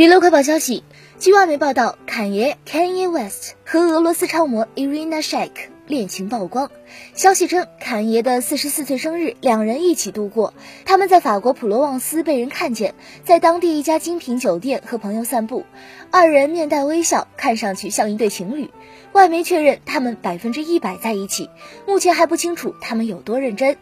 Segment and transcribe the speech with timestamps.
[0.00, 0.82] 娱乐快报消息，
[1.18, 5.50] 据外媒报道，坎爷 Kanye West 和俄罗斯超模 Irina Shayk
[5.86, 6.70] 恋情曝光。
[7.14, 10.54] 消息称，坎爷的四十四岁生日，两人一起度过。
[10.86, 12.94] 他们在法国普罗旺斯被人看见，
[13.26, 15.66] 在当地一家精品酒店和朋友散步，
[16.10, 18.70] 二人面带微笑，看上去像一对情侣。
[19.12, 21.50] 外媒确认，他们百分之一百在一起。
[21.86, 23.76] 目前还不清楚他们有多认真。